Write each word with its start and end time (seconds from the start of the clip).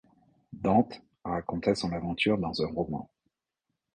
Dante 0.51 0.99
raconta 1.23 1.75
son 1.75 1.91
aventure 1.93 2.39
dans 2.39 2.59
un 2.63 2.65
roman. 2.71 3.07